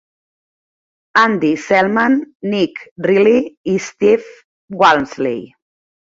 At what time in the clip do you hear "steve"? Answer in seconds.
3.89-4.31